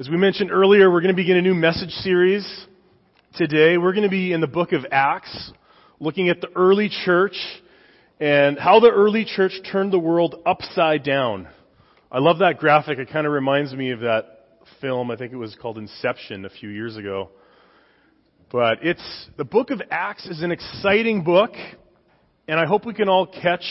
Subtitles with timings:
[0.00, 2.46] As we mentioned earlier, we're going to begin a new message series
[3.34, 3.76] today.
[3.76, 5.52] We're going to be in the book of Acts,
[6.00, 7.36] looking at the early church
[8.18, 11.46] and how the early church turned the world upside down.
[12.10, 12.98] I love that graphic.
[12.98, 14.46] It kind of reminds me of that
[14.80, 15.10] film.
[15.10, 17.28] I think it was called Inception a few years ago.
[18.50, 21.52] But it's, the book of Acts is an exciting book,
[22.48, 23.66] and I hope we can all catch,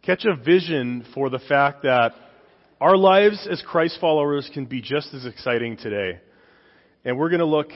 [0.00, 2.14] catch a vision for the fact that
[2.80, 6.20] our lives as Christ followers can be just as exciting today.
[7.04, 7.70] And we're going to look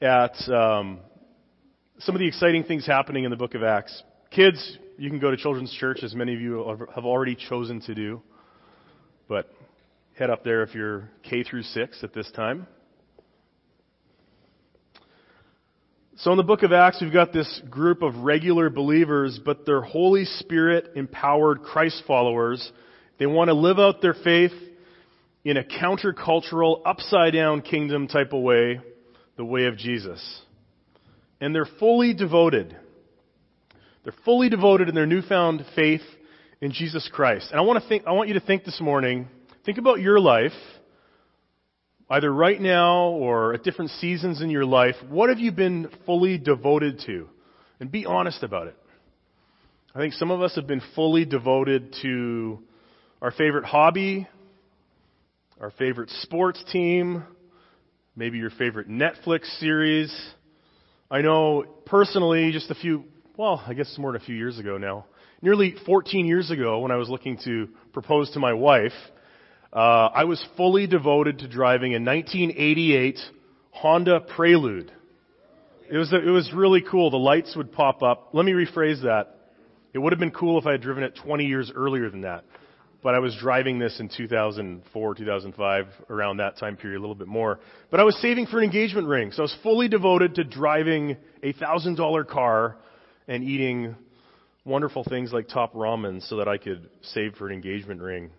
[0.00, 1.00] at um,
[1.98, 4.02] some of the exciting things happening in the book of Acts.
[4.30, 7.94] Kids, you can go to Children's Church, as many of you have already chosen to
[7.94, 8.22] do.
[9.28, 9.50] But
[10.16, 12.68] head up there if you're K through 6 at this time.
[16.18, 19.80] So in the book of Acts, we've got this group of regular believers, but they're
[19.80, 22.70] Holy Spirit empowered Christ followers
[23.20, 24.54] they want to live out their faith
[25.44, 28.80] in a countercultural, upside down kingdom type of way,
[29.36, 30.40] the way of Jesus.
[31.38, 32.74] And they're fully devoted.
[34.04, 36.00] They're fully devoted in their newfound faith
[36.62, 37.50] in Jesus Christ.
[37.50, 39.28] And I want to think, I want you to think this morning,
[39.66, 40.52] think about your life,
[42.08, 44.94] either right now or at different seasons in your life.
[45.10, 47.28] What have you been fully devoted to?
[47.80, 48.76] And be honest about it.
[49.94, 52.60] I think some of us have been fully devoted to
[53.22, 54.26] our favorite hobby,
[55.60, 57.22] our favorite sports team,
[58.16, 60.10] maybe your favorite Netflix series.
[61.10, 63.04] I know personally, just a few,
[63.36, 65.04] well, I guess it's more than a few years ago now,
[65.42, 68.92] nearly 14 years ago when I was looking to propose to my wife,
[69.72, 73.18] uh, I was fully devoted to driving a 1988
[73.70, 74.90] Honda Prelude.
[75.90, 77.10] It was, it was really cool.
[77.10, 78.30] The lights would pop up.
[78.32, 79.36] Let me rephrase that.
[79.92, 82.44] It would have been cool if I had driven it 20 years earlier than that
[83.02, 87.28] but I was driving this in 2004, 2005, around that time period, a little bit
[87.28, 87.60] more.
[87.90, 91.16] But I was saving for an engagement ring, so I was fully devoted to driving
[91.42, 92.76] a thousand dollar car
[93.26, 93.94] and eating
[94.64, 98.30] wonderful things like top ramen so that I could save for an engagement ring.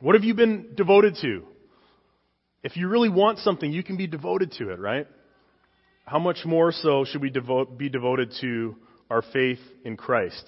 [0.00, 1.44] What have you been devoted to?
[2.62, 5.06] If you really want something, you can be devoted to it, right?
[6.04, 8.76] How much more so should we devote, be devoted to
[9.08, 10.44] our faith in Christ?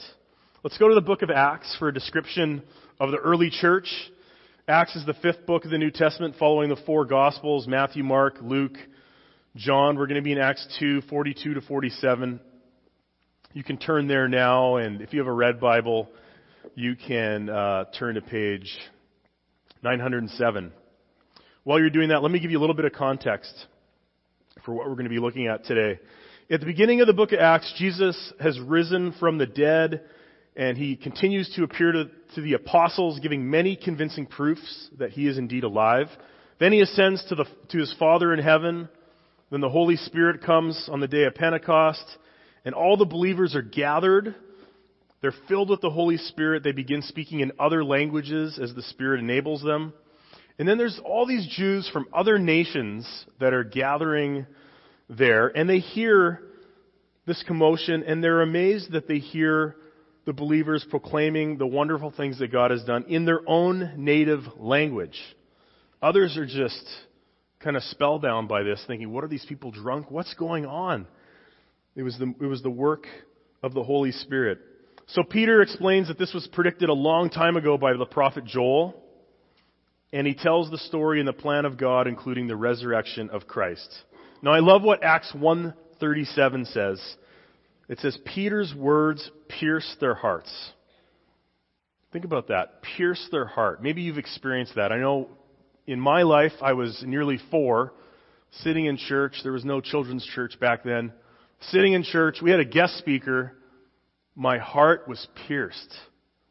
[0.65, 2.63] Let's go to the book of Acts for a description
[3.03, 3.89] of the early church.
[4.69, 8.37] Acts is the fifth book of the New Testament following the four Gospels Matthew, Mark,
[8.41, 8.77] Luke,
[9.57, 9.97] John.
[9.97, 12.39] We're going to be in Acts 2, 42 to 47.
[13.55, 16.11] You can turn there now, and if you have a red Bible,
[16.77, 18.73] you can uh, turn to page
[19.83, 20.71] 907.
[21.65, 23.67] While you're doing that, let me give you a little bit of context
[24.65, 25.99] for what we're going to be looking at today.
[26.49, 30.03] At the beginning of the book of Acts, Jesus has risen from the dead
[30.57, 35.27] and he continues to appear to, to the apostles, giving many convincing proofs that he
[35.27, 36.09] is indeed alive.
[36.61, 38.89] Then he ascends to, the, to his Father in heaven.
[39.51, 42.05] Then the Holy Spirit comes on the day of Pentecost,
[42.65, 44.35] and all the believers are gathered.
[45.21, 46.63] They're filled with the Holy Spirit.
[46.63, 49.95] They begin speaking in other languages as the Spirit enables them.
[50.59, 53.07] And then there's all these Jews from other nations
[53.41, 54.47] that are gathering
[55.09, 56.43] there, and they hear
[57.27, 59.77] this commotion, and they're amazed that they hear
[60.25, 65.19] the believers proclaiming the wonderful things that God has done in their own native language.
[66.01, 66.85] Others are just
[67.61, 70.11] kind of spellbound by this, thinking, what are these people drunk?
[70.11, 71.07] What's going on?
[71.95, 73.07] It was the, it was the work
[73.63, 74.59] of the Holy Spirit.
[75.09, 78.95] So Peter explains that this was predicted a long time ago by the prophet Joel,
[80.13, 83.89] and he tells the story and the plan of God, including the resurrection of Christ.
[84.43, 87.17] Now I love what Acts 137 says.
[87.93, 90.51] It says, Peter's words pierced their hearts.
[92.11, 92.81] Think about that.
[92.97, 93.83] Pierce their heart.
[93.83, 94.93] Maybe you've experienced that.
[94.93, 95.29] I know
[95.87, 97.93] in my life, I was nearly four,
[98.63, 99.35] sitting in church.
[99.43, 101.13] There was no children's church back then.
[101.69, 103.53] Sitting in church, we had a guest speaker.
[104.35, 105.95] My heart was pierced.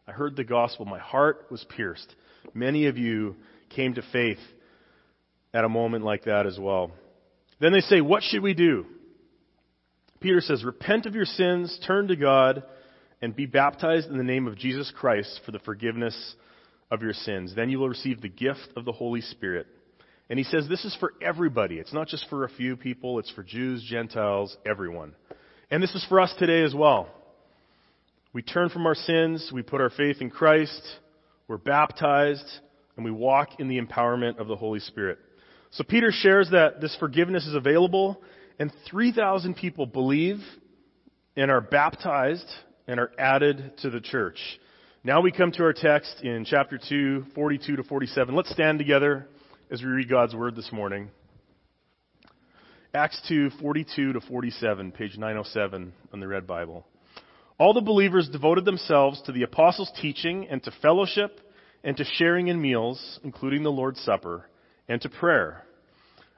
[0.08, 0.86] I heard the gospel.
[0.86, 2.16] My heart was pierced.
[2.54, 3.36] Many of you
[3.76, 4.38] came to faith
[5.56, 6.92] at a moment like that as well.
[7.60, 8.86] Then they say, What should we do?
[10.22, 12.64] Peter says, Repent of your sins, turn to God,
[13.22, 16.36] and be baptized in the name of Jesus Christ for the forgiveness
[16.90, 17.54] of your sins.
[17.56, 19.68] Then you will receive the gift of the Holy Spirit.
[20.30, 21.76] And he says this is for everybody.
[21.76, 25.16] It's not just for a few people, it's for Jews, Gentiles, everyone.
[25.70, 27.10] And this is for us today as well.
[28.32, 30.82] We turn from our sins, we put our faith in Christ,
[31.48, 32.46] we're baptized,
[32.96, 35.20] and we walk in the empowerment of the Holy Spirit.
[35.72, 38.22] So Peter shares that this forgiveness is available
[38.60, 40.40] and 3,000 people believe
[41.36, 42.50] and are baptized
[42.88, 44.40] and are added to the church.
[45.04, 48.36] Now we come to our text in chapter 2, 42 to 47.
[48.36, 49.28] Let's stand together
[49.72, 51.10] as we read God's Word this morning.
[52.94, 56.86] Acts 2, 42 to 47, page 907 on the Red Bible.
[57.58, 61.40] All the believers devoted themselves to the apostles' teaching and to fellowship
[61.84, 64.46] and to sharing in meals, including the Lord's Supper,
[64.90, 65.64] and to prayer.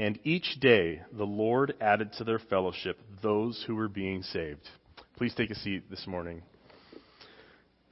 [0.00, 4.68] And each day the Lord added to their fellowship those who were being saved.
[5.16, 6.42] Please take a seat this morning.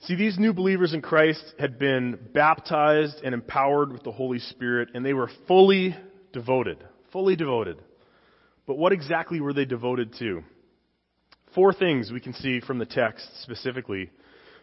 [0.03, 4.91] See, these new believers in Christ had been baptized and empowered with the Holy Spirit,
[4.95, 5.97] and they were fully
[6.33, 6.85] devoted.
[7.13, 7.83] Fully devoted.
[8.67, 10.45] But what exactly were they devoted to?
[11.57, 14.11] Four things we can see from the text specifically.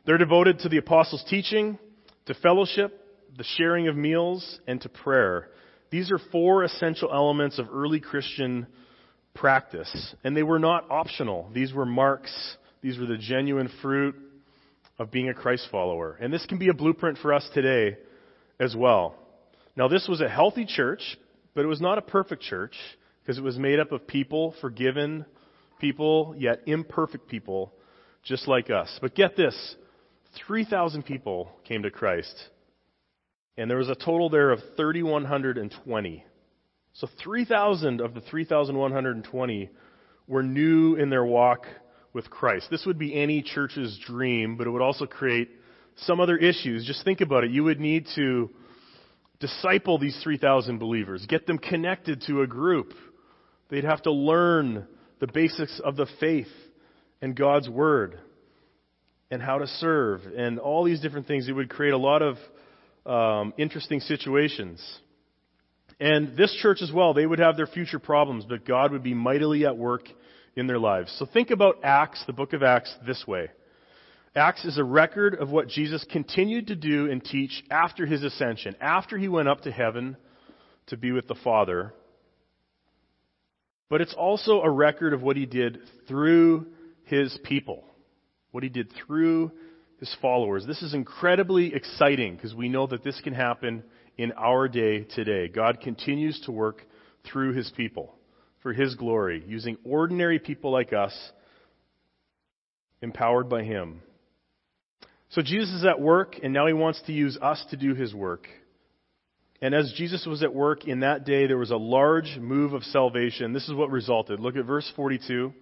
[0.06, 1.78] They're devoted to the apostles' teaching,
[2.28, 3.06] to fellowship,
[3.38, 5.50] the sharing of meals, and to prayer.
[5.94, 8.66] These are four essential elements of early Christian
[9.36, 10.16] practice.
[10.24, 11.52] And they were not optional.
[11.54, 12.58] These were marks.
[12.82, 14.16] These were the genuine fruit
[14.98, 16.18] of being a Christ follower.
[16.20, 18.00] And this can be a blueprint for us today
[18.60, 19.14] as well.
[19.76, 21.16] Now, this was a healthy church,
[21.54, 22.74] but it was not a perfect church
[23.22, 25.28] because it was made up of people, forgiven
[25.78, 27.72] people, yet imperfect people,
[28.24, 28.98] just like us.
[29.00, 29.76] But get this
[30.48, 32.34] 3,000 people came to Christ,
[33.58, 36.26] and there was a total there of 3,120.
[36.94, 39.70] So 3,000 of the 3,120
[40.28, 41.66] were new in their walk
[42.14, 42.68] with Christ.
[42.70, 45.50] This would be any church's dream, but it would also create
[45.98, 46.86] some other issues.
[46.86, 47.52] Just think about it.
[47.52, 48.50] You would need to
[49.40, 52.94] disciple these 3,000 believers, get them connected to a group.
[53.70, 54.88] They'd have to learn
[55.20, 56.48] the basics of the faith
[57.22, 58.20] and God's Word
[59.32, 61.48] and how to serve and all these different things.
[61.50, 62.38] It would create a lot of
[63.06, 64.82] um, interesting situations.
[66.00, 69.14] And this church as well, they would have their future problems, but God would be
[69.14, 70.04] mightily at work
[70.56, 71.16] in their lives.
[71.18, 73.50] So think about Acts, the book of Acts, this way.
[74.36, 78.76] Acts is a record of what Jesus continued to do and teach after his ascension,
[78.82, 80.18] after he went up to heaven
[80.88, 81.94] to be with the Father.
[83.90, 86.68] But it's also a record of what he did through
[87.04, 87.84] his people,
[88.52, 89.52] what he did through
[90.04, 90.66] his followers.
[90.68, 93.84] This is incredibly exciting because we know that this can happen
[94.18, 95.48] in our day today.
[95.48, 96.82] God continues to work
[97.24, 98.14] through his people
[98.62, 101.18] for his glory, using ordinary people like us,
[103.02, 104.02] empowered by him.
[105.30, 108.14] So Jesus is at work, and now he wants to use us to do his
[108.14, 108.48] work.
[109.62, 112.84] And as Jesus was at work in that day, there was a large move of
[112.84, 113.54] salvation.
[113.54, 114.42] This is what resulted.
[114.42, 115.54] Look at verse 42.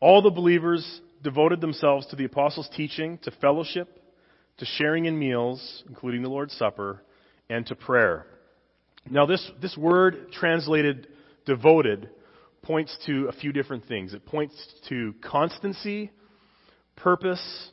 [0.00, 4.02] All the believers devoted themselves to the apostles' teaching, to fellowship,
[4.58, 7.02] to sharing in meals, including the Lord's Supper,
[7.48, 8.26] and to prayer.
[9.10, 11.08] Now, this, this word translated
[11.44, 12.08] devoted
[12.62, 14.14] points to a few different things.
[14.14, 14.54] It points
[14.88, 16.12] to constancy,
[16.96, 17.70] purpose,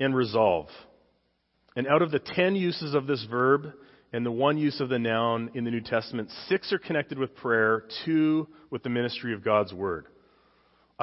[0.00, 0.68] and resolve.
[1.76, 3.72] And out of the ten uses of this verb
[4.12, 7.34] and the one use of the noun in the New Testament, six are connected with
[7.36, 10.06] prayer, two with the ministry of God's Word.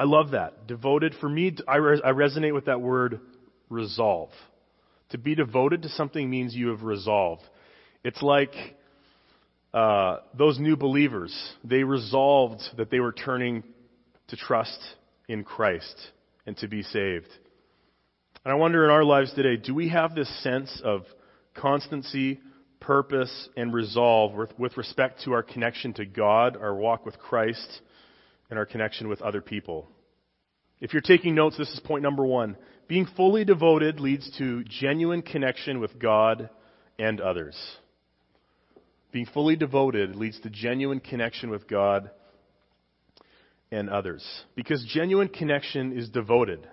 [0.00, 0.66] I love that.
[0.66, 3.20] Devoted, for me, I, I resonate with that word
[3.68, 4.30] resolve.
[5.10, 7.42] To be devoted to something means you have resolved.
[8.02, 8.54] It's like
[9.74, 13.62] uh, those new believers, they resolved that they were turning
[14.28, 14.80] to trust
[15.28, 15.94] in Christ
[16.46, 17.28] and to be saved.
[18.42, 21.02] And I wonder in our lives today, do we have this sense of
[21.52, 22.40] constancy,
[22.80, 27.82] purpose, and resolve with, with respect to our connection to God, our walk with Christ,
[28.50, 29.88] and our connection with other people?
[30.80, 32.56] If you're taking notes, this is point number one.
[32.88, 36.50] Being fully devoted leads to genuine connection with God
[36.98, 37.56] and others.
[39.12, 42.10] Being fully devoted leads to genuine connection with God
[43.70, 44.24] and others.
[44.54, 46.66] Because genuine connection is devoted.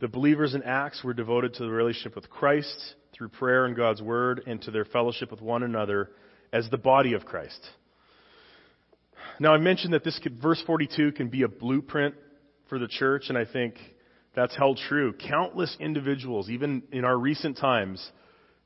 [0.00, 4.02] The believers in Acts were devoted to the relationship with Christ through prayer and God's
[4.02, 6.10] Word and to their fellowship with one another
[6.52, 7.60] as the body of Christ.
[9.40, 12.14] Now, I mentioned that this could, verse 42 can be a blueprint
[12.68, 13.74] for the church, and I think
[14.34, 15.12] that's held true.
[15.12, 18.10] Countless individuals, even in our recent times,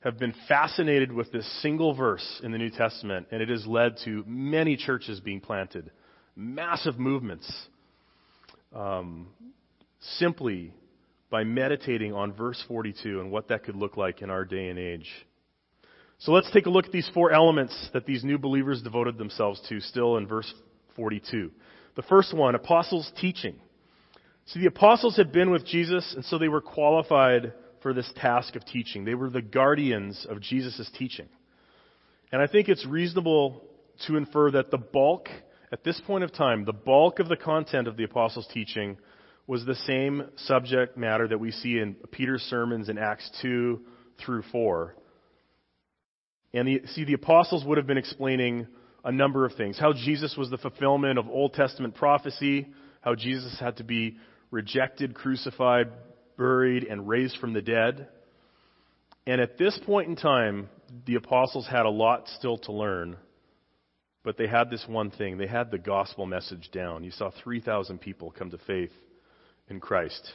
[0.00, 3.96] have been fascinated with this single verse in the New Testament, and it has led
[4.04, 5.90] to many churches being planted,
[6.36, 7.50] massive movements,
[8.74, 9.28] um,
[10.18, 10.72] simply
[11.30, 14.78] by meditating on verse 42 and what that could look like in our day and
[14.78, 15.08] age.
[16.18, 19.60] So let's take a look at these four elements that these new believers devoted themselves
[19.68, 20.52] to still in verse
[20.96, 21.52] 42.
[21.94, 23.56] The first one, apostles' teaching.
[24.46, 28.56] See, the apostles had been with Jesus, and so they were qualified for this task
[28.56, 29.04] of teaching.
[29.04, 31.28] They were the guardians of Jesus' teaching.
[32.32, 33.62] And I think it's reasonable
[34.06, 35.28] to infer that the bulk,
[35.70, 38.98] at this point of time, the bulk of the content of the apostles' teaching
[39.46, 43.80] was the same subject matter that we see in Peter's sermons in Acts 2
[44.24, 44.94] through 4.
[46.54, 48.66] And the, see, the apostles would have been explaining
[49.04, 49.78] a number of things.
[49.78, 52.68] How Jesus was the fulfillment of Old Testament prophecy,
[53.00, 54.16] how Jesus had to be
[54.50, 55.88] rejected, crucified,
[56.36, 58.08] buried, and raised from the dead.
[59.26, 60.70] And at this point in time,
[61.06, 63.16] the apostles had a lot still to learn,
[64.24, 65.36] but they had this one thing.
[65.36, 67.04] They had the gospel message down.
[67.04, 68.92] You saw 3,000 people come to faith
[69.68, 70.32] in Christ.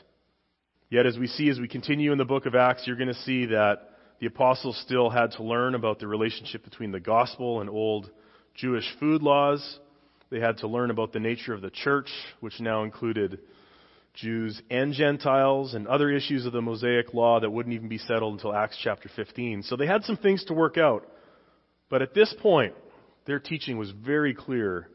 [0.89, 3.15] Yet, as we see as we continue in the book of Acts, you're going to
[3.15, 3.89] see that
[4.24, 8.10] the apostles still had to learn about the relationship between the gospel and old
[8.56, 9.80] Jewish food laws.
[10.30, 12.08] They had to learn about the nature of the church,
[12.39, 13.39] which now included
[14.13, 18.36] Jews and Gentiles and other issues of the Mosaic law that wouldn't even be settled
[18.36, 19.63] until Acts chapter 15.
[19.63, 21.06] So they had some things to work out.
[21.89, 22.75] But at this point,
[23.25, 24.88] their teaching was very clear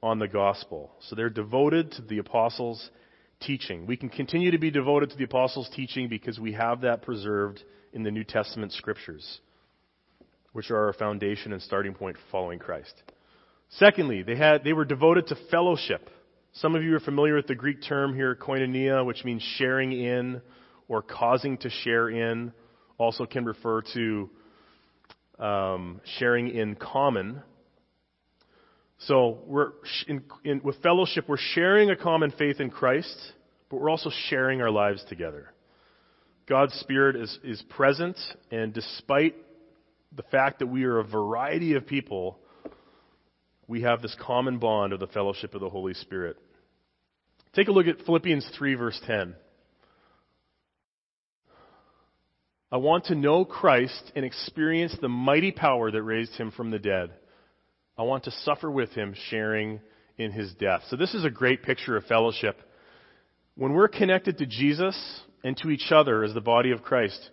[0.00, 0.92] on the gospel.
[1.08, 2.88] So they're devoted to the apostles'
[3.40, 3.86] teaching.
[3.88, 7.64] We can continue to be devoted to the apostles' teaching because we have that preserved
[7.96, 9.40] in the New Testament scriptures,
[10.52, 12.92] which are our foundation and starting point for following Christ.
[13.70, 16.10] Secondly, they, had, they were devoted to fellowship.
[16.52, 20.42] Some of you are familiar with the Greek term here, koinonia, which means sharing in
[20.88, 22.52] or causing to share in.
[22.98, 24.30] Also can refer to
[25.38, 27.42] um, sharing in common.
[28.98, 29.72] So we're
[30.06, 33.16] in, in, with fellowship, we're sharing a common faith in Christ,
[33.70, 35.50] but we're also sharing our lives together.
[36.48, 38.16] God's Spirit is, is present,
[38.52, 39.34] and despite
[40.14, 42.38] the fact that we are a variety of people,
[43.66, 46.36] we have this common bond of the fellowship of the Holy Spirit.
[47.52, 49.34] Take a look at Philippians 3, verse 10.
[52.70, 56.78] I want to know Christ and experience the mighty power that raised him from the
[56.78, 57.10] dead.
[57.98, 59.80] I want to suffer with him, sharing
[60.16, 60.82] in his death.
[60.90, 62.60] So, this is a great picture of fellowship.
[63.56, 64.96] When we're connected to Jesus,
[65.46, 67.30] and to each other as the body of Christ,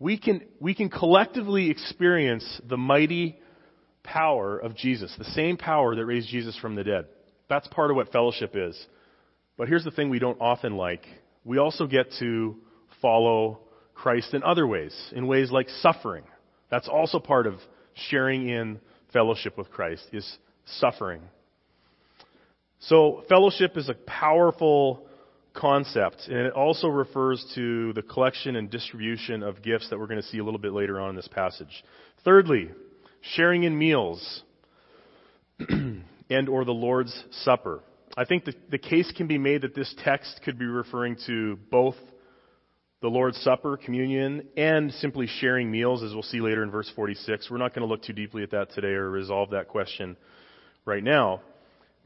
[0.00, 3.38] we can, we can collectively experience the mighty
[4.02, 7.04] power of Jesus, the same power that raised Jesus from the dead.
[7.48, 8.76] That's part of what fellowship is.
[9.56, 11.06] But here's the thing we don't often like.
[11.44, 12.56] We also get to
[13.00, 13.60] follow
[13.94, 16.24] Christ in other ways, in ways like suffering.
[16.68, 17.60] That's also part of
[18.10, 18.80] sharing in
[19.12, 21.22] fellowship with Christ, is suffering.
[22.80, 25.05] So fellowship is a powerful
[25.56, 30.20] concept, and it also refers to the collection and distribution of gifts that we're going
[30.20, 31.84] to see a little bit later on in this passage.
[32.24, 32.70] Thirdly,
[33.20, 34.42] sharing in meals
[35.68, 37.80] and or the Lord's Supper.
[38.16, 41.58] I think the, the case can be made that this text could be referring to
[41.70, 41.96] both
[43.02, 47.50] the Lord's Supper, communion, and simply sharing meals, as we'll see later in verse 46.
[47.50, 50.16] We're not going to look too deeply at that today or resolve that question
[50.86, 51.42] right now.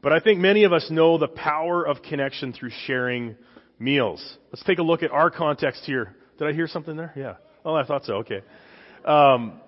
[0.01, 3.35] But I think many of us know the power of connection through sharing
[3.77, 4.37] meals.
[4.51, 6.15] Let's take a look at our context here.
[6.39, 7.13] Did I hear something there?
[7.15, 7.35] Yeah.
[7.63, 8.15] Oh, I thought so.
[8.15, 8.41] Okay.
[9.05, 9.59] Um,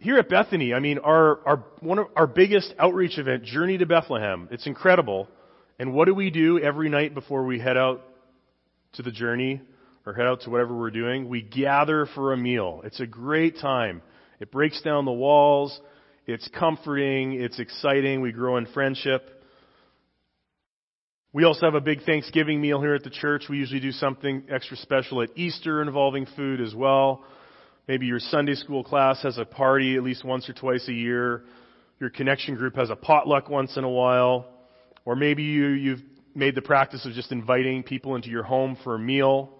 [0.00, 3.86] here at Bethany, I mean, our, our, one of our biggest outreach event, Journey to
[3.86, 5.28] Bethlehem, it's incredible.
[5.78, 8.02] And what do we do every night before we head out
[8.94, 9.60] to the journey
[10.06, 11.28] or head out to whatever we're doing?
[11.28, 12.80] We gather for a meal.
[12.84, 14.02] It's a great time.
[14.40, 15.80] It breaks down the walls.
[16.26, 17.40] It's comforting.
[17.40, 18.20] It's exciting.
[18.20, 19.37] We grow in friendship.
[21.34, 23.44] We also have a big Thanksgiving meal here at the church.
[23.50, 27.22] We usually do something extra special at Easter involving food as well.
[27.86, 31.44] Maybe your Sunday school class has a party at least once or twice a year.
[32.00, 34.46] Your connection group has a potluck once in a while.
[35.04, 36.00] Or maybe you, you've
[36.34, 39.50] made the practice of just inviting people into your home for a meal.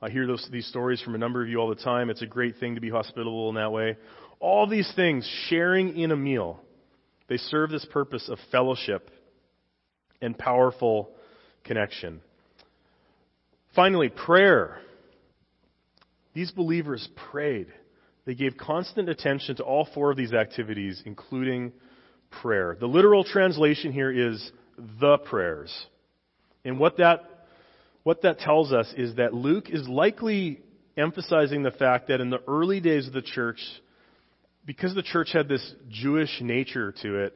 [0.00, 2.08] I hear those, these stories from a number of you all the time.
[2.08, 3.96] It's a great thing to be hospitable in that way.
[4.38, 6.60] All these things, sharing in a meal,
[7.28, 9.10] they serve this purpose of fellowship
[10.22, 11.15] and powerful
[11.66, 12.20] connection.
[13.74, 14.78] Finally, prayer.
[16.34, 17.66] These believers prayed.
[18.24, 21.72] They gave constant attention to all four of these activities, including
[22.42, 22.76] prayer.
[22.78, 24.50] The literal translation here is
[25.00, 25.72] the prayers.
[26.64, 27.20] And what that,
[28.02, 30.60] what that tells us is that Luke is likely
[30.96, 33.60] emphasizing the fact that in the early days of the church,
[34.64, 37.34] because the church had this Jewish nature to it,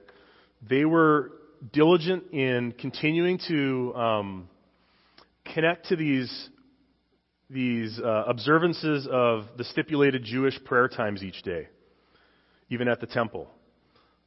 [0.68, 1.32] they were
[1.72, 4.48] diligent in continuing to um,
[5.54, 6.48] connect to these
[7.48, 11.68] these uh, observances of the stipulated Jewish prayer times each day.
[12.70, 13.48] even at the temple.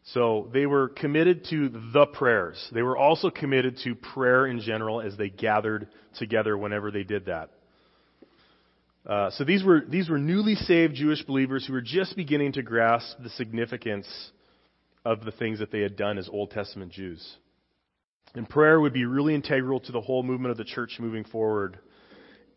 [0.07, 2.69] So they were committed to the prayers.
[2.73, 5.87] They were also committed to prayer in general as they gathered
[6.19, 7.49] together whenever they did that.
[9.05, 12.61] Uh, so these were these were newly saved Jewish believers who were just beginning to
[12.61, 14.07] grasp the significance
[15.05, 17.37] of the things that they had done as Old Testament Jews.
[18.35, 21.77] And prayer would be really integral to the whole movement of the church moving forward.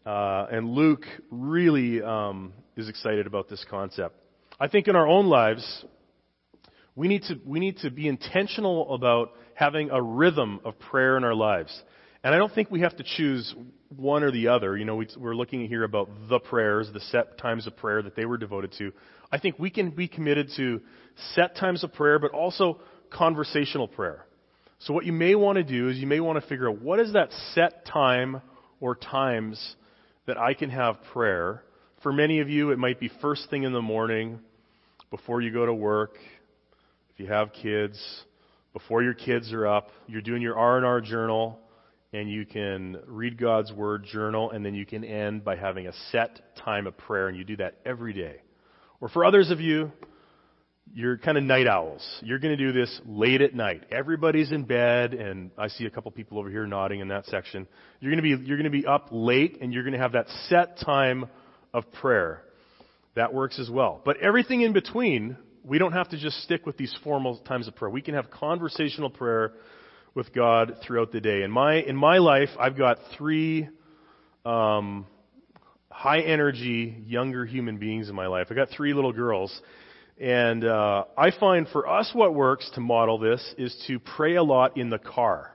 [0.06, 4.14] Uh, and Luke really um, is excited about this concept.
[4.58, 5.84] I think in our own lives,
[6.94, 11.24] we need to we need to be intentional about having a rhythm of prayer in
[11.24, 11.82] our lives.
[12.24, 13.54] And I don't think we have to choose
[13.88, 14.76] one or the other.
[14.76, 18.16] You know, we, we're looking here about the prayers, the set times of prayer that
[18.16, 18.92] they were devoted to.
[19.30, 20.80] I think we can be committed to
[21.34, 24.24] set times of prayer, but also conversational prayer.
[24.80, 27.00] So what you may want to do is you may want to figure out what
[27.00, 28.42] is that set time
[28.80, 29.76] or times
[30.26, 31.62] that I can have prayer.
[32.02, 34.40] For many of you, it might be first thing in the morning,
[35.10, 36.16] before you go to work,
[37.14, 37.98] if you have kids,
[38.72, 41.58] before your kids are up, you're doing your R&R journal,
[42.12, 45.92] and you can read God's Word, journal, and then you can end by having a
[46.10, 48.36] set time of prayer, and you do that every day.
[49.00, 49.92] Or for others of you,
[50.94, 52.06] you're kind of night owls.
[52.22, 53.84] You're going to do this late at night.
[53.90, 57.66] Everybody's in bed, and I see a couple people over here nodding in that section.
[58.00, 60.12] You're going to be you're going to be up late, and you're going to have
[60.12, 61.26] that set time
[61.74, 62.42] of prayer.
[63.16, 64.00] That works as well.
[64.04, 67.74] But everything in between, we don't have to just stick with these formal times of
[67.74, 67.90] prayer.
[67.90, 69.52] We can have conversational prayer
[70.16, 71.42] with God throughout the day.
[71.42, 73.68] In my in my life, I've got three
[74.46, 75.06] um,
[75.90, 78.46] high energy younger human beings in my life.
[78.50, 79.56] I've got three little girls,
[80.18, 84.42] and uh, I find for us what works to model this is to pray a
[84.42, 85.54] lot in the car.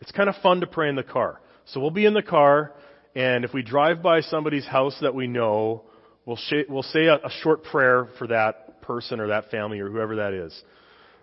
[0.00, 1.40] It's kind of fun to pray in the car.
[1.66, 2.72] So we'll be in the car,
[3.14, 5.82] and if we drive by somebody's house that we know,
[6.24, 9.90] we'll, sh- we'll say a, a short prayer for that person or that family or
[9.90, 10.62] whoever that is.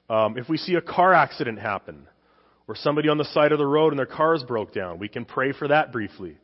[0.08, 2.08] Um, if we see a car accident happen,
[2.68, 5.26] or somebody on the side of the road and their cars broke down, we can
[5.26, 6.38] pray for that briefly.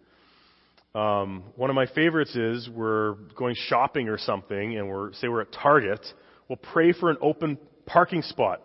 [0.93, 5.41] Um, one of my favorites is we're going shopping or something, and we're say we're
[5.41, 6.05] at Target.
[6.49, 8.61] We'll pray for an open parking spot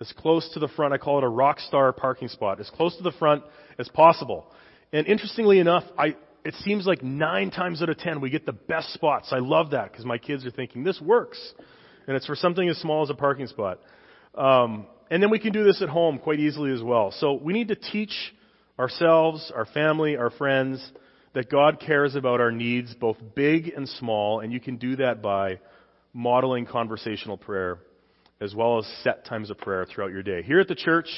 [0.00, 0.92] as close to the front.
[0.92, 3.42] I call it a rock star parking spot, as close to the front
[3.78, 4.52] as possible.
[4.92, 8.52] And interestingly enough, I it seems like nine times out of ten we get the
[8.52, 9.28] best spots.
[9.32, 11.40] I love that because my kids are thinking this works,
[12.06, 13.80] and it's for something as small as a parking spot.
[14.34, 17.12] Um, and then we can do this at home quite easily as well.
[17.18, 18.14] So we need to teach
[18.78, 20.82] ourselves, our family, our friends
[21.34, 25.20] that God cares about our needs, both big and small, and you can do that
[25.20, 25.60] by
[26.14, 27.78] modeling conversational prayer
[28.40, 30.40] as well as set times of prayer throughout your day.
[30.42, 31.10] Here at the church,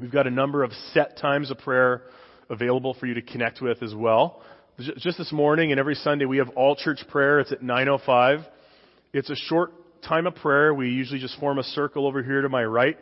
[0.00, 2.04] we've got a number of set times of prayer
[2.48, 4.40] available for you to connect with as well.
[4.78, 7.40] Just this morning and every Sunday we have all church prayer.
[7.40, 8.46] It's at 9:05.
[9.12, 9.72] It's a short
[10.06, 12.96] time of prayer, we usually just form a circle over here to my right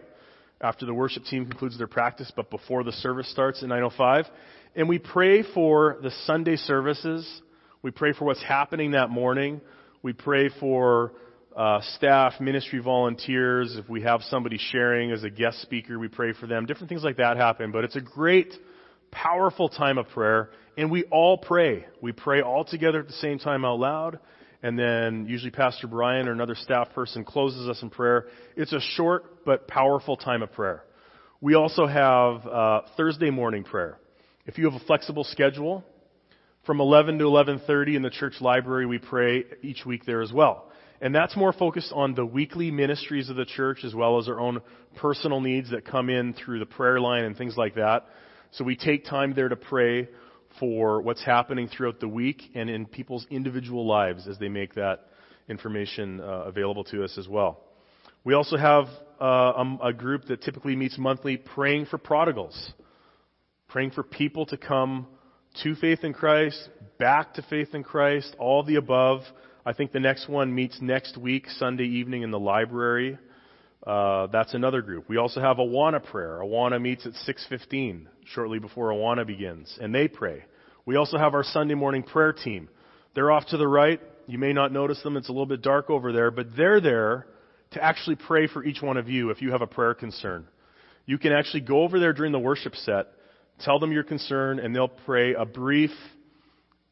[0.61, 4.27] after the worship team concludes their practice, but before the service starts at 9:05,
[4.75, 7.43] and we pray for the Sunday services.
[7.83, 9.61] We pray for what's happening that morning.
[10.03, 11.13] We pray for
[11.55, 13.77] uh, staff, ministry volunteers.
[13.77, 16.67] If we have somebody sharing as a guest speaker, we pray for them.
[16.67, 18.55] Different things like that happen, but it's a great,
[19.11, 21.87] powerful time of prayer, and we all pray.
[22.01, 24.19] We pray all together at the same time out loud
[24.65, 28.29] and then usually Pastor Brian or another staff person closes us in prayer.
[28.57, 30.83] It's a short but powerful time of prayer.
[31.43, 33.99] We also have uh, Thursday morning prayer.
[34.47, 35.85] If you have a flexible schedule,
[36.65, 40.71] from 11 to 11:30 in the church library, we pray each week there as well.
[41.03, 44.41] And that's more focused on the weekly ministries of the church as well as our
[44.41, 44.63] own
[44.97, 48.07] personal needs that come in through the prayer line and things like that.
[48.53, 50.09] So we take time there to pray
[50.59, 55.09] for what's happening throughout the week and in people's individual lives as they make that
[55.49, 57.61] information uh, available to us as well.
[58.25, 58.87] We also have
[59.21, 62.73] uh, um, a group that typically meets monthly praying for prodigals,
[63.69, 65.07] praying for people to come
[65.63, 69.21] to faith in Christ, back to faith in Christ, all the above.
[69.67, 73.19] I think the next one meets next week, Sunday evening in the library.
[73.87, 75.09] Uh, that's another group.
[75.09, 76.41] We also have Awana prayer.
[76.43, 80.45] Awana meets at 6:15, shortly before Awana begins, and they pray.
[80.87, 82.69] We also have our Sunday morning prayer team.
[83.15, 84.01] They're off to the right.
[84.27, 87.27] You may not notice them; it's a little bit dark over there, but they're there
[87.73, 90.47] to actually pray for each one of you if you have a prayer concern.
[91.05, 93.09] You can actually go over there during the worship set,
[93.61, 95.91] tell them your concern, and they'll pray a brief,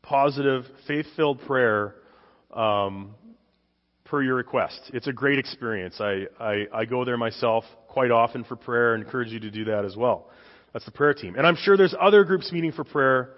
[0.03, 1.95] positive, faith-filled prayer
[2.53, 3.15] um,
[4.13, 4.79] per your request.
[4.93, 5.99] It's a great experience.
[5.99, 9.65] I, I, I go there myself quite often for prayer and encourage you to do
[9.65, 10.29] that as well.
[10.75, 11.35] That's the prayer team.
[11.35, 13.31] And I'm sure there's other groups meeting for prayer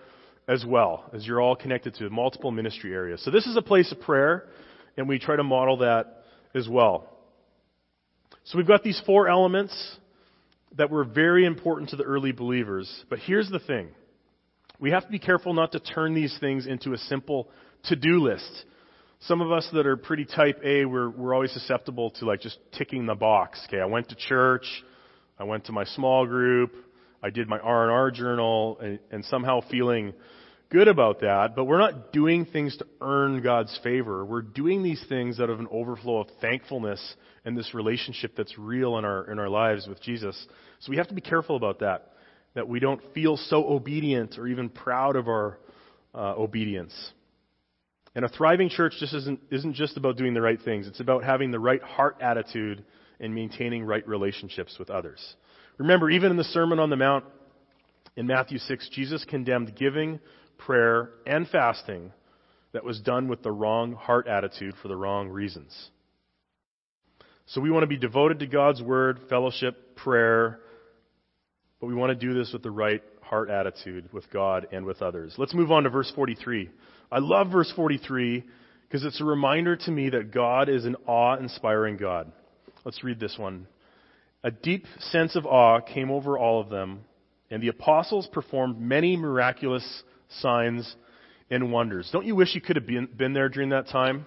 [0.49, 3.23] as well, as you're all connected to multiple ministry areas.
[3.25, 4.49] So this is a place of prayer,
[4.97, 6.25] and we try to model that
[6.57, 7.09] as well.
[8.43, 9.97] So we've got these four elements
[10.77, 12.93] that were very important to the early believers.
[13.09, 13.91] But here's the thing.
[14.81, 17.49] We have to be careful not to turn these things into a simple
[17.85, 18.65] to-do list.
[19.21, 22.59] Some of us that are pretty type A, we're, we're always susceptible to like just
[22.77, 23.61] ticking the box.
[23.69, 24.67] Okay, I went to church,
[25.39, 26.73] I went to my small group,
[27.23, 30.13] I did my R&R journal, and, and somehow feeling
[30.71, 34.25] good about that, but we're not doing things to earn God's favor.
[34.25, 38.99] We're doing these things out of an overflow of thankfulness and this relationship that's real
[38.99, 40.37] in our, in our lives with Jesus.
[40.81, 42.13] So we have to be careful about that,
[42.55, 45.59] that we don't feel so obedient or even proud of our
[46.15, 46.93] uh, obedience.
[48.15, 50.87] And a thriving church just isn't, isn't just about doing the right things.
[50.87, 52.85] It's about having the right heart attitude
[53.19, 55.35] and maintaining right relationships with others.
[55.79, 57.25] Remember, even in the Sermon on the Mount
[58.17, 60.21] in Matthew 6, Jesus condemned giving
[60.59, 62.13] prayer, and fasting
[62.73, 65.91] that was done with the wrong heart attitude for the wrong reasons.
[67.47, 70.61] So we want to be devoted to God's word, fellowship, prayer,
[71.81, 75.03] but we want to do this with the right heart attitude with God and with
[75.03, 75.35] others.
[75.37, 76.71] Let's move on to verse 43.
[77.15, 78.43] I love verse 43
[78.83, 82.33] because it's a reminder to me that God is an awe inspiring God.
[82.85, 83.69] Let's read this one.
[84.43, 87.05] A deep sense of awe came over all of them,
[87.53, 90.03] and the apostles performed many miraculous
[90.41, 90.93] signs,
[91.51, 92.11] and wonders.
[92.13, 94.27] Don't you wish you could have been, been there during that time?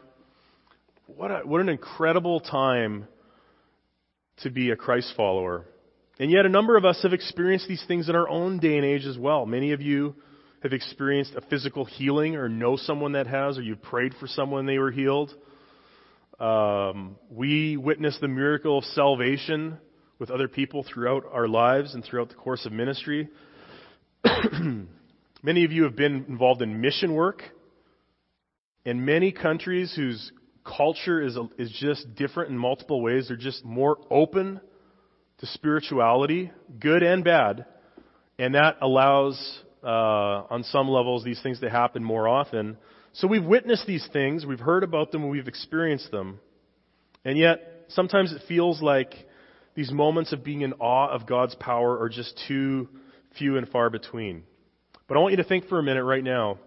[1.07, 3.09] What, a, what an incredible time
[4.43, 5.65] to be a Christ follower.
[6.19, 8.85] And yet, a number of us have experienced these things in our own day and
[8.85, 9.45] age as well.
[9.45, 10.15] Many of you
[10.63, 14.65] have experienced a physical healing or know someone that has, or you've prayed for someone
[14.65, 15.33] they were healed.
[16.39, 19.77] Um, we witnessed the miracle of salvation
[20.19, 23.29] with other people throughout our lives and throughout the course of ministry.
[25.43, 27.43] Many of you have been involved in mission work
[28.87, 30.31] in many countries whose
[30.63, 33.27] culture is, is just different in multiple ways.
[33.27, 34.61] They're just more open
[35.39, 37.65] to spirituality, good and bad.
[38.39, 42.77] And that allows, uh, on some levels, these things to happen more often.
[43.13, 46.39] So we've witnessed these things, we've heard about them, we've experienced them.
[47.23, 49.13] And yet, sometimes it feels like
[49.75, 52.89] these moments of being in awe of God's power are just too
[53.37, 54.43] few and far between.
[55.07, 56.59] But I want you to think for a minute right now.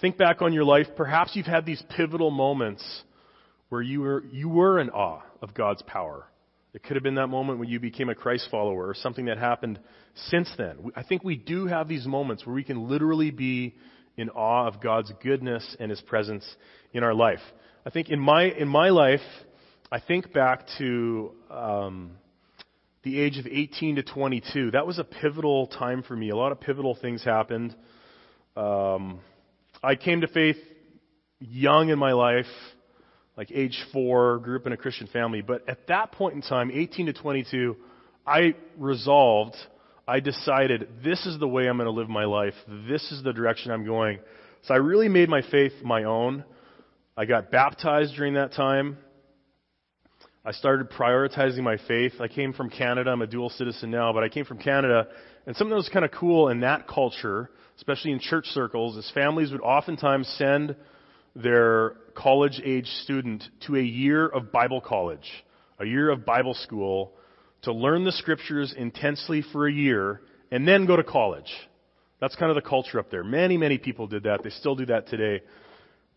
[0.00, 0.86] Think back on your life.
[0.96, 2.82] Perhaps you've had these pivotal moments
[3.68, 6.26] where you were, you were in awe of God's power.
[6.72, 9.38] It could have been that moment when you became a Christ follower or something that
[9.38, 9.80] happened
[10.28, 10.92] since then.
[10.94, 13.74] I think we do have these moments where we can literally be
[14.16, 16.44] in awe of God's goodness and His presence
[16.92, 17.40] in our life.
[17.84, 19.20] I think in my, in my life,
[19.90, 22.12] I think back to um,
[23.02, 24.72] the age of 18 to 22.
[24.72, 26.30] That was a pivotal time for me.
[26.30, 27.74] A lot of pivotal things happened.
[28.56, 29.20] Um,
[29.82, 30.58] I came to faith
[31.40, 32.44] young in my life,
[33.40, 35.40] like age four, grew up in a Christian family.
[35.40, 37.74] But at that point in time, 18 to 22,
[38.26, 39.56] I resolved,
[40.06, 42.52] I decided, this is the way I'm going to live my life.
[42.86, 44.18] This is the direction I'm going.
[44.64, 46.44] So I really made my faith my own.
[47.16, 48.98] I got baptized during that time.
[50.44, 52.12] I started prioritizing my faith.
[52.20, 53.08] I came from Canada.
[53.08, 55.08] I'm a dual citizen now, but I came from Canada.
[55.46, 57.48] And something that was kind of cool in that culture,
[57.78, 60.76] especially in church circles, is families would oftentimes send
[61.34, 65.28] their college age student to a year of Bible college,
[65.78, 67.12] a year of Bible school,
[67.62, 71.50] to learn the scriptures intensely for a year, and then go to college.
[72.20, 73.24] That's kind of the culture up there.
[73.24, 74.42] Many, many people did that.
[74.42, 75.42] They still do that today.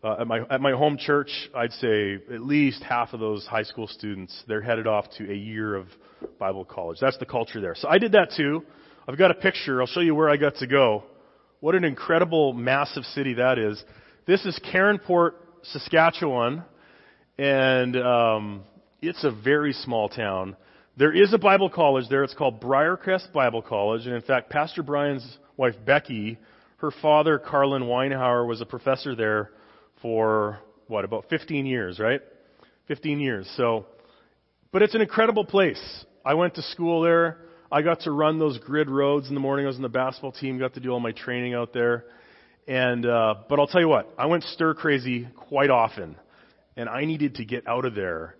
[0.02, 3.62] Uh, at my at my home church, I'd say at least half of those high
[3.62, 5.86] school students they're headed off to a year of
[6.38, 6.98] Bible college.
[7.00, 7.74] That's the culture there.
[7.74, 8.62] So I did that too.
[9.08, 9.80] I've got a picture.
[9.80, 11.04] I'll show you where I got to go.
[11.60, 13.82] What an incredible, massive city that is.
[14.26, 15.32] This is Caronport,
[15.72, 16.64] Saskatchewan,
[17.38, 18.64] and um,
[19.00, 20.56] it's a very small town.
[20.96, 22.22] There is a Bible college there.
[22.22, 26.38] It's called Briarcrest Bible College, and in fact, Pastor Brian's wife Becky,
[26.78, 29.50] her father Carlin Weinhauer was a professor there
[30.02, 32.20] for what about 15 years, right?
[32.88, 33.50] 15 years.
[33.56, 33.86] So,
[34.70, 36.04] but it's an incredible place.
[36.24, 37.38] I went to school there.
[37.72, 39.64] I got to run those grid roads in the morning.
[39.64, 40.58] I was in the basketball team.
[40.58, 42.04] Got to do all my training out there.
[42.66, 46.16] And uh, but I'll tell you what, I went stir crazy quite often,
[46.76, 48.36] and I needed to get out of there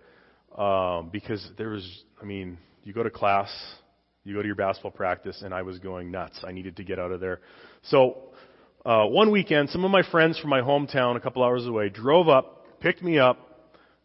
[0.57, 2.03] um, because there was.
[2.19, 3.51] I mean, you go to class,
[4.23, 6.39] you go to your basketball practice, and I was going nuts.
[6.43, 7.41] I needed to get out of there.
[7.83, 8.17] So
[8.83, 12.27] uh, one weekend, some of my friends from my hometown, a couple hours away, drove
[12.27, 13.37] up, picked me up.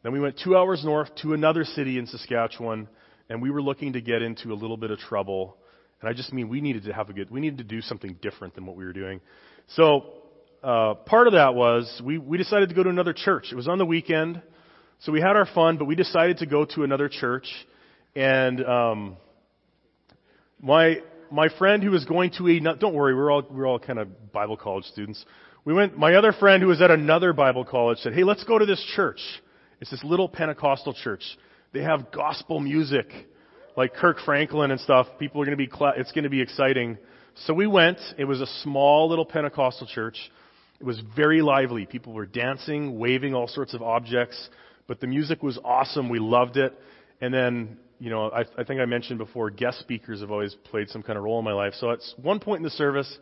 [0.03, 2.89] Then we went two hours north to another city in Saskatchewan,
[3.31, 5.57] and we were looking to get into a little bit of trouble.
[6.01, 8.19] And I just mean we needed to have a good, we needed to do something
[8.21, 9.21] different than what we were doing.
[9.75, 10.05] So
[10.65, 13.47] uh, part of that was we we decided to go to another church.
[13.53, 14.43] It was on the weekend,
[14.99, 17.47] So we had our fun, but we decided to go to another church.
[18.17, 19.17] And um,
[20.61, 20.97] my
[21.31, 24.33] my friend who was going to a don't worry, we're all we're all kind of
[24.33, 25.25] Bible college students.
[25.65, 25.97] We went.
[25.97, 28.85] My other friend who was at another Bible college said, "Hey, let's go to this
[28.97, 29.21] church.
[29.81, 31.23] It's this little Pentecostal church.
[31.73, 33.07] They have gospel music,
[33.77, 35.07] like Kirk Franklin and stuff.
[35.21, 35.71] People are going to be.
[35.97, 36.99] It's going to be exciting."
[37.35, 37.99] So we went.
[38.19, 40.17] It was a small little Pentecostal church.
[40.81, 41.87] It was very lively.
[41.87, 44.49] People were dancing, waving all sorts of objects,
[44.87, 46.09] but the music was awesome.
[46.09, 46.73] We loved it.
[47.21, 50.89] And then, you know, I, I think I mentioned before, guest speakers have always played
[50.89, 51.75] some kind of role in my life.
[51.79, 53.19] So at one point in the service,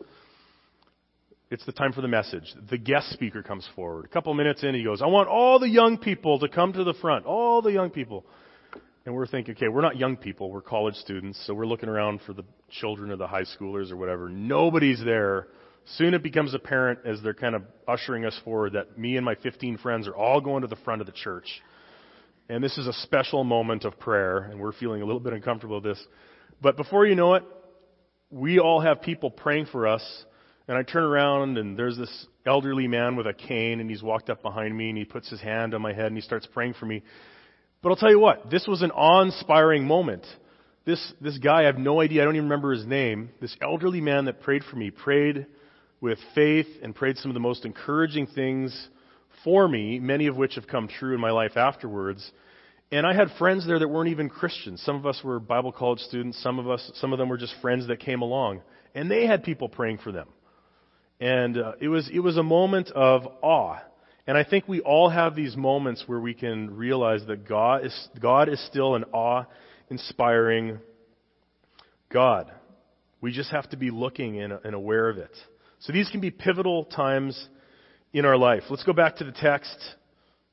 [1.51, 2.53] it's the time for the message.
[2.69, 4.05] The guest speaker comes forward.
[4.05, 6.83] A couple minutes in, he goes, I want all the young people to come to
[6.83, 7.25] the front.
[7.25, 8.25] All the young people.
[9.05, 12.21] And we're thinking, okay, we're not young people, we're college students, so we're looking around
[12.25, 14.29] for the children or the high schoolers or whatever.
[14.29, 15.47] Nobody's there.
[15.97, 19.35] Soon it becomes apparent as they're kind of ushering us forward that me and my
[19.35, 21.47] 15 friends are all going to the front of the church.
[22.49, 25.81] And this is a special moment of prayer, and we're feeling a little bit uncomfortable
[25.81, 26.07] with this.
[26.61, 27.43] But before you know it,
[28.31, 30.25] we all have people praying for us.
[30.67, 34.29] And I turn around, and there's this elderly man with a cane, and he's walked
[34.29, 36.73] up behind me, and he puts his hand on my head, and he starts praying
[36.73, 37.01] for me.
[37.81, 40.25] But I'll tell you what, this was an awe-inspiring moment.
[40.85, 43.29] This, this guy, I have no idea, I don't even remember his name.
[43.39, 45.45] This elderly man that prayed for me prayed
[46.01, 48.89] with faith and prayed some of the most encouraging things
[49.43, 52.29] for me, many of which have come true in my life afterwards.
[52.91, 54.81] And I had friends there that weren't even Christians.
[54.81, 57.53] Some of us were Bible college students, some of us some of them were just
[57.61, 58.61] friends that came along.
[58.95, 60.27] And they had people praying for them.
[61.19, 63.77] And uh, it was it was a moment of awe.
[64.29, 68.09] And I think we all have these moments where we can realize that God is
[68.21, 70.77] God is still an awe-inspiring
[72.13, 72.51] God.
[73.21, 75.35] We just have to be looking and, aware of it.
[75.79, 77.43] So these can be pivotal times
[78.13, 78.61] in our life.
[78.69, 79.75] Let's go back to the text.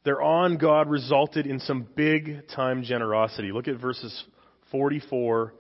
[0.07, 3.53] Their awe in God resulted in some big time generosity.
[3.53, 4.25] Look at verses
[4.73, 5.53] 44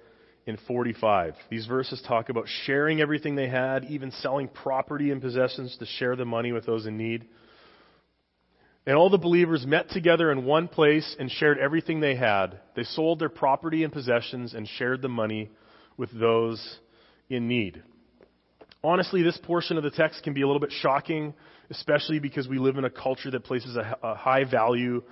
[0.46, 1.34] and 45.
[1.50, 6.16] These verses talk about sharing everything they had, even selling property and possessions to share
[6.16, 7.26] the money with those in need.
[8.86, 12.60] And all the believers met together in one place and shared everything they had.
[12.76, 15.50] They sold their property and possessions and shared the money
[15.96, 16.78] with those
[17.28, 17.82] in need.
[18.84, 21.34] Honestly, this portion of the text can be a little bit shocking,
[21.70, 25.02] especially because we live in a culture that places a, a high value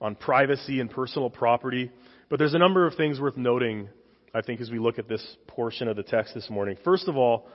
[0.00, 1.90] on privacy and personal property.
[2.28, 3.88] But there's a number of things worth noting,
[4.32, 6.76] I think, as we look at this portion of the text this morning.
[6.84, 7.48] First of all,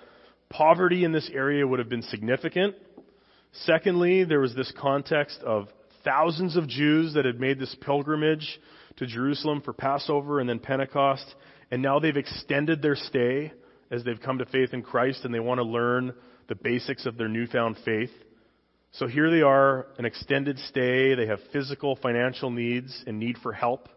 [0.50, 2.76] poverty in this area would have been significant.
[3.52, 5.68] Secondly, there was this context of
[6.04, 8.60] thousands of Jews that had made this pilgrimage
[8.98, 11.36] to Jerusalem for Passover and then Pentecost,
[11.70, 13.52] and now they've extended their stay
[13.90, 16.14] as they've come to faith in Christ and they want to learn
[16.48, 18.12] the basics of their newfound faith.
[18.94, 21.16] So here they are, an extended stay.
[21.16, 23.88] They have physical, financial needs and need for help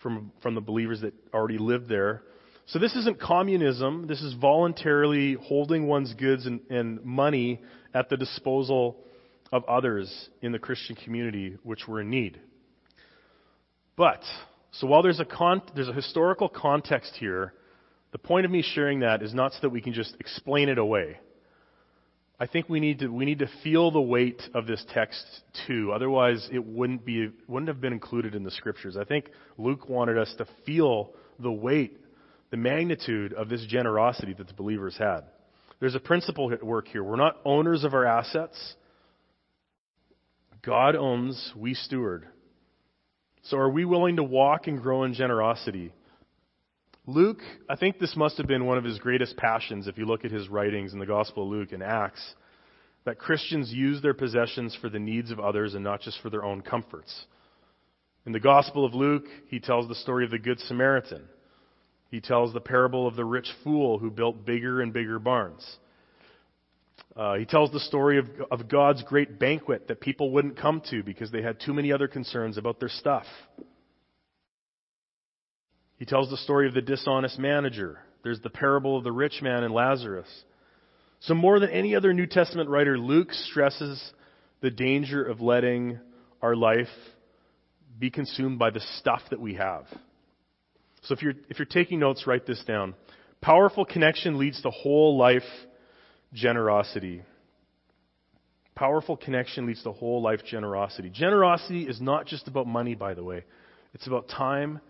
[0.00, 2.22] from, from the believers that already lived there.
[2.66, 4.06] So this isn't communism.
[4.06, 7.60] This is voluntarily holding one's goods and, and money
[7.94, 8.96] at the disposal
[9.52, 12.40] of others in the Christian community which were in need.
[13.96, 14.22] But,
[14.72, 17.54] so while there's a, con- there's a historical context here,
[18.12, 20.78] the point of me sharing that is not so that we can just explain it
[20.78, 21.18] away.
[22.40, 25.24] I think we need to we need to feel the weight of this text
[25.66, 25.90] too.
[25.92, 28.96] Otherwise, it wouldn't be wouldn't have been included in the scriptures.
[28.96, 31.98] I think Luke wanted us to feel the weight,
[32.52, 35.22] the magnitude of this generosity that the believers had.
[35.80, 37.04] There's a principle at work here.
[37.04, 38.74] We're not owners of our assets.
[40.62, 42.26] God owns, we steward.
[43.42, 45.92] So are we willing to walk and grow in generosity?
[47.06, 50.24] Luke, I think this must have been one of his greatest passions if you look
[50.24, 52.34] at his writings in the Gospel of Luke and Acts,
[53.06, 56.44] that Christians use their possessions for the needs of others and not just for their
[56.44, 57.24] own comforts.
[58.26, 61.22] In the Gospel of Luke, he tells the story of the Good Samaritan.
[62.10, 65.78] He tells the parable of the rich fool who built bigger and bigger barns.
[67.14, 71.02] Uh, he tells the story of, of God's great banquet that people wouldn't come to
[71.02, 73.24] because they had too many other concerns about their stuff.
[75.96, 77.98] He tells the story of the dishonest manager.
[78.22, 80.28] There's the parable of the rich man and Lazarus.
[81.20, 84.00] So, more than any other New Testament writer, Luke stresses
[84.60, 85.98] the danger of letting
[86.40, 86.86] our life
[87.98, 89.86] be consumed by the stuff that we have.
[91.08, 92.94] So, if you're, if you're taking notes, write this down.
[93.40, 95.42] Powerful connection leads to whole life
[96.34, 97.22] generosity.
[98.74, 101.08] Powerful connection leads to whole life generosity.
[101.08, 103.44] Generosity is not just about money, by the way.
[103.94, 104.80] It's about time,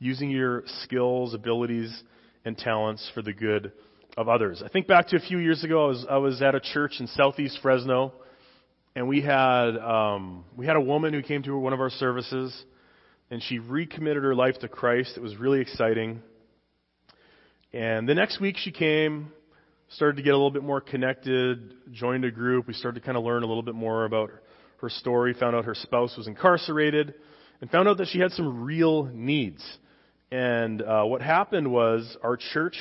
[0.00, 2.02] using your skills, abilities,
[2.44, 3.70] and talents for the good
[4.16, 4.64] of others.
[4.64, 6.94] I think back to a few years ago, I was, I was at a church
[6.98, 8.14] in southeast Fresno,
[8.96, 12.64] and we had um, we had a woman who came to one of our services,
[13.30, 15.12] and she recommitted her life to Christ.
[15.16, 16.22] It was really exciting.
[17.72, 19.32] And the next week she came,
[19.90, 22.66] started to get a little bit more connected, joined a group.
[22.66, 24.30] We started to kind of learn a little bit more about
[24.80, 25.34] her story.
[25.34, 27.14] Found out her spouse was incarcerated,
[27.60, 29.64] and found out that she had some real needs.
[30.30, 32.76] And uh, what happened was our church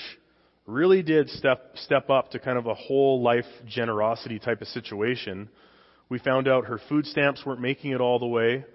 [0.65, 5.49] really did step step up to kind of a whole life generosity type of situation.
[6.09, 8.65] We found out her food stamps weren't making it all the way,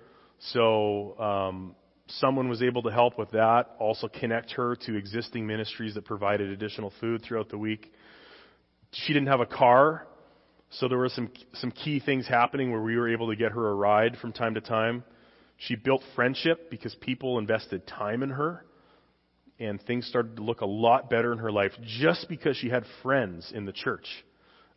[0.50, 1.76] so um,
[2.07, 3.76] someone was able to help with that.
[3.78, 7.92] Also connect her to existing ministries that provided additional food throughout the week.
[8.92, 10.07] She didn't have a car,
[10.70, 13.70] so there were some some key things happening where we were able to get her
[13.70, 15.05] a ride from time to time.
[15.57, 18.64] She built friendship because people invested time in her
[19.61, 22.85] and things started to look a lot better in her life just because she had
[23.02, 24.07] friends in the church.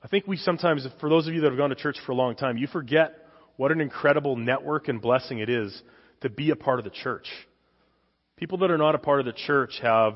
[0.04, 2.16] I think we sometimes, for those of you that have gone to church for a
[2.16, 3.25] long time, you forget
[3.58, 5.82] what an incredible network and blessing it is
[6.22, 7.28] to be a part of the church.
[8.38, 10.16] People that are not a part of the church have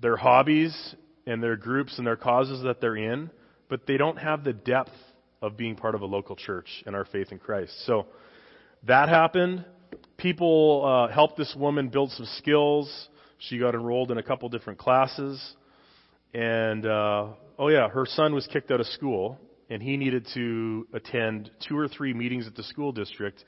[0.00, 0.94] their hobbies
[1.26, 3.30] and their groups and their causes that they're in,
[3.68, 4.92] but they don't have the depth
[5.42, 7.72] of being part of a local church and our faith in Christ.
[7.84, 8.06] So
[8.86, 9.64] that happened.
[10.16, 13.08] People uh, helped this woman build some skills.
[13.38, 15.54] She got enrolled in a couple different classes.
[16.32, 17.26] And, uh,
[17.58, 21.76] oh yeah, her son was kicked out of school and he needed to attend two
[21.76, 23.44] or three meetings at the school district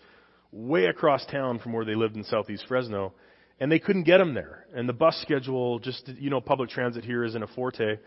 [0.50, 3.12] way across town from where they lived in southeast Fresno.
[3.60, 4.66] And they couldn't get him there.
[4.74, 7.98] And the bus schedule, just, you know, public transit here isn't a forte.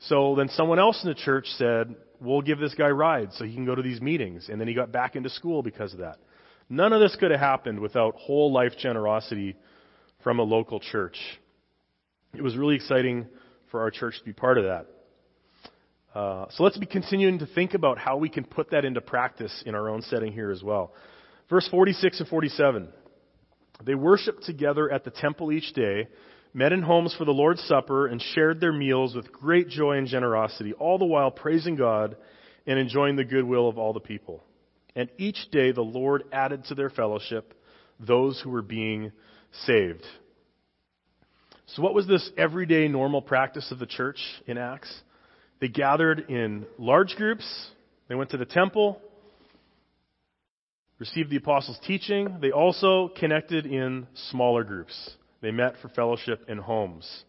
[0.00, 3.54] So then someone else in the church said, we'll give this guy rides so he
[3.54, 4.48] can go to these meetings.
[4.48, 6.18] And then he got back into school because of that.
[6.68, 9.56] None of this could have happened without whole life generosity
[10.22, 11.18] from a local church.
[12.32, 13.26] It was really exciting
[13.72, 14.86] for our church to be part of that.
[16.14, 19.62] Uh, so let's be continuing to think about how we can put that into practice
[19.64, 20.92] in our own setting here as well.
[21.48, 22.88] Verse 46 and 47.
[23.84, 26.08] They worshiped together at the temple each day,
[26.52, 30.06] met in homes for the Lord's Supper, and shared their meals with great joy and
[30.06, 32.16] generosity, all the while praising God
[32.66, 34.44] and enjoying the goodwill of all the people.
[34.96, 37.54] And each day the Lord added to their fellowship
[38.00, 39.12] those who were being
[39.66, 40.04] saved.
[41.66, 44.92] So, what was this everyday normal practice of the church in Acts?
[45.60, 47.70] They gathered in large groups,
[48.08, 49.00] they went to the temple,
[50.98, 52.38] received the apostles' teaching.
[52.40, 55.16] They also connected in smaller groups.
[55.40, 57.24] They met for fellowship in homes.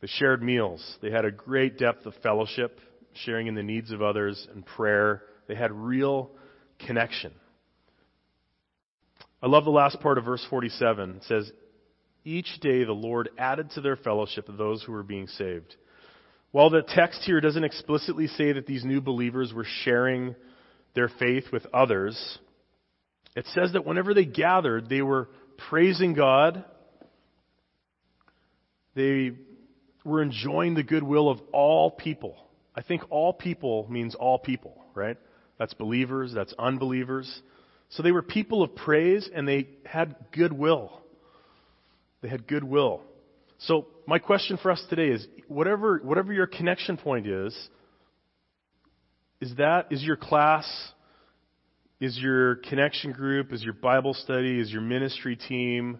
[0.00, 0.98] They shared meals.
[1.00, 2.80] They had a great depth of fellowship,
[3.24, 5.22] sharing in the needs of others and prayer.
[5.46, 6.30] They had real
[6.84, 7.32] connection.
[9.40, 11.16] I love the last part of verse 47.
[11.16, 11.52] It says,
[12.24, 15.76] Each day the Lord added to their fellowship those who were being saved.
[16.52, 20.36] While the text here doesn't explicitly say that these new believers were sharing
[20.94, 22.38] their faith with others,
[23.34, 25.30] it says that whenever they gathered, they were
[25.70, 26.64] praising God.
[28.94, 29.32] They
[30.04, 32.36] were enjoying the goodwill of all people.
[32.74, 35.16] I think all people means all people, right?
[35.58, 37.42] That's believers, that's unbelievers.
[37.90, 41.00] So they were people of praise and they had goodwill.
[42.20, 43.00] They had goodwill.
[43.58, 47.56] So my question for us today is whatever whatever your connection point is,
[49.40, 50.66] is that is your class,
[52.00, 55.98] is your connection group, is your Bible study, is your ministry team,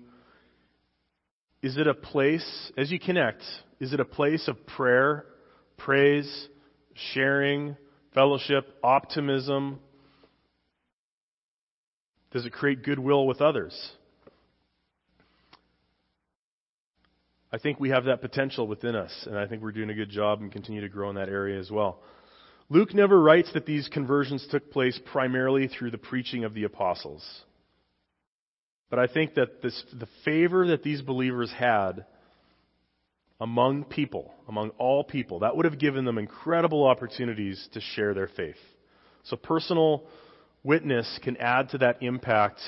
[1.63, 3.43] is it a place as you connect,
[3.81, 5.27] is it a place of prayer,
[5.79, 6.49] praise,
[7.13, 7.77] sharing,
[8.15, 9.79] fellowship, optimism,
[12.33, 13.93] does it create goodwill with others?
[17.53, 20.09] I think we have that potential within us, and I think we're doing a good
[20.09, 21.99] job and continue to grow in that area as well.
[22.71, 27.23] Luke never writes that these conversions took place primarily through the preaching of the apostles.
[28.89, 32.07] But I think that this, the favor that these believers had
[33.39, 38.29] among people, among all people, that would have given them incredible opportunities to share their
[38.29, 38.57] faith.
[39.25, 40.05] So personal
[40.63, 42.61] witness can add to that impact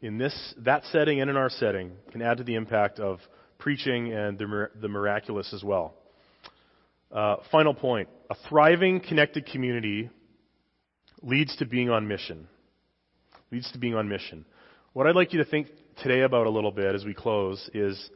[0.00, 3.20] in this that setting and in our setting can add to the impact of
[3.58, 5.94] preaching and the, the miraculous as well.
[7.10, 10.10] Uh, final point: a thriving, connected community
[11.22, 12.46] leads to being on mission.
[13.50, 14.44] Leads to being on mission.
[14.92, 15.68] What I'd like you to think
[16.02, 18.10] today about a little bit as we close is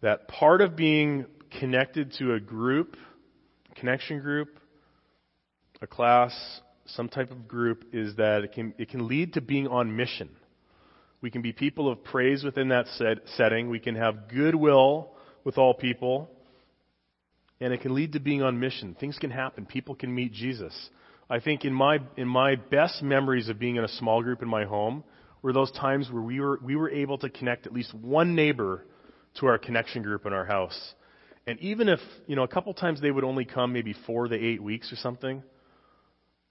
[0.00, 1.26] that part of being
[1.58, 2.96] connected to a group,
[3.74, 4.58] connection group,
[5.80, 9.68] a class, some type of group is that it can, it can lead to being
[9.68, 10.30] on mission.
[11.20, 13.68] We can be people of praise within that set, setting.
[13.68, 15.10] We can have goodwill
[15.44, 16.30] with all people.
[17.60, 18.96] And it can lead to being on mission.
[18.98, 19.66] Things can happen.
[19.66, 20.74] People can meet Jesus.
[21.28, 24.48] I think in my in my best memories of being in a small group in
[24.48, 25.04] my home
[25.42, 28.84] were those times where we were we were able to connect at least one neighbor
[29.40, 30.94] to our connection group in our house.
[31.46, 34.36] And even if, you know, a couple times they would only come maybe 4 to
[34.36, 35.42] 8 weeks or something,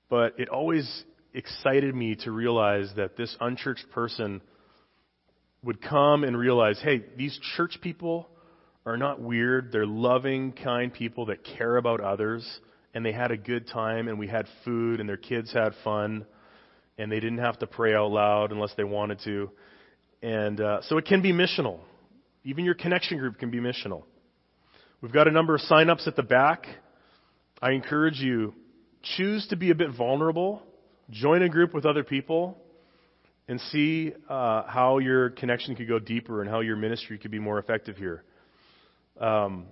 [0.10, 1.04] but it always
[1.34, 4.42] excited me to realize that this unchurched person
[5.68, 8.30] would come and realize, hey, these church people
[8.86, 9.70] are not weird.
[9.70, 12.48] They're loving, kind people that care about others.
[12.94, 16.26] And they had a good time, and we had food, and their kids had fun,
[16.98, 19.52] and they didn't have to pray out loud unless they wanted to.
[20.24, 21.80] And uh, so it can be missional.
[22.46, 24.04] Even your connection group can be missional.
[25.02, 26.66] We've got a number of sign-ups at the back.
[27.62, 28.54] I encourage you,
[29.18, 30.62] choose to be a bit vulnerable.
[31.10, 32.58] Join a group with other people
[33.48, 37.40] and see uh, how your connection could go deeper and how your ministry could be
[37.40, 38.24] more effective here.
[39.20, 39.66] Um,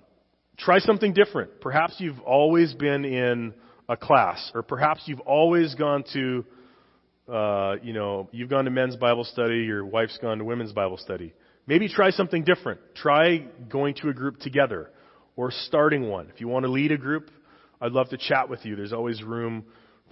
[0.58, 1.62] try something different.
[1.62, 3.54] Perhaps you've always been in
[3.90, 6.46] a class, or perhaps you've always gone to,
[7.32, 10.98] uh, you know, you've gone to men's Bible study, your wife's gone to women's Bible
[10.98, 11.34] study.
[11.68, 12.80] Maybe try something different.
[12.96, 14.90] Try going to a group together
[15.36, 16.30] or starting one.
[16.34, 17.30] If you want to lead a group,
[17.82, 18.76] I'd love to chat with you.
[18.76, 19.66] There's always room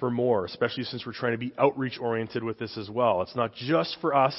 [0.04, 3.22] for more, especially since we're trying to be outreach oriented with this as well.
[3.22, 4.36] It's not just for us.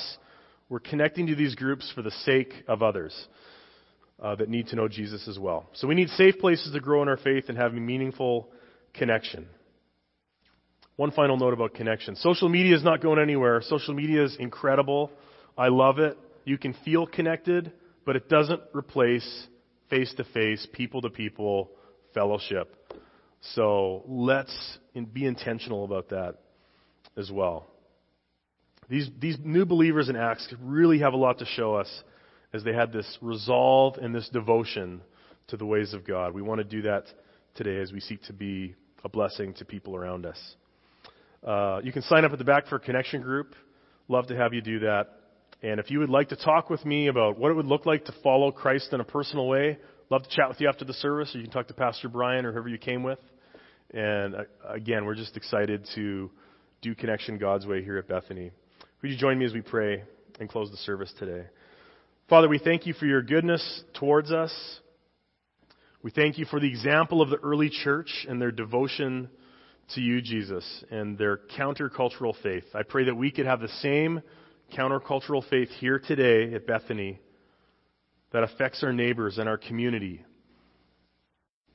[0.69, 3.15] We're connecting to these groups for the sake of others
[4.23, 5.71] uh, that need to know Jesus as well.
[5.73, 8.51] So we need safe places to grow in our faith and have a meaningful
[8.93, 9.47] connection.
[10.97, 12.15] One final note about connection.
[12.17, 13.63] Social media is not going anywhere.
[13.63, 15.11] Social media is incredible.
[15.57, 16.19] I love it.
[16.45, 17.73] You can feel connected,
[18.05, 19.47] but it doesn't replace
[19.89, 21.71] face to face, people to people
[22.13, 22.77] fellowship.
[23.53, 24.79] So let's
[25.13, 26.37] be intentional about that
[27.17, 27.69] as well.
[28.89, 31.89] These, these new believers in Acts really have a lot to show us
[32.53, 35.03] as they had this resolve and this devotion
[35.49, 36.33] to the ways of God.
[36.35, 37.05] We want to do that
[37.55, 38.75] today as we seek to be
[39.05, 40.39] a blessing to people around us.
[41.47, 43.55] Uh, you can sign up at the back for a connection group.
[44.09, 45.09] Love to have you do that.
[45.63, 48.05] And if you would like to talk with me about what it would look like
[48.07, 49.79] to follow Christ in a personal way,
[50.11, 52.45] love to chat with you after the service, or you can talk to Pastor Brian
[52.45, 53.19] or whoever you came with.
[53.95, 56.31] And uh, again, we're just excited to
[56.83, 58.51] do connection God's way here at Bethany.
[59.01, 60.03] Would you join me as we pray
[60.41, 61.47] and close the service today?
[62.29, 64.53] Father, we thank you for your goodness towards us.
[66.03, 69.29] We thank you for the example of the early church and their devotion
[69.95, 72.65] to you, Jesus, and their countercultural faith.
[72.75, 74.23] I pray that we could have the same
[74.77, 77.21] countercultural faith here today at Bethany
[78.33, 80.25] that affects our neighbors and our community.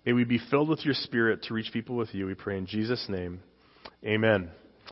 [0.05, 2.25] May we be filled with your Spirit to reach people with you.
[2.25, 3.41] We pray in Jesus' name.
[4.03, 4.49] Amen.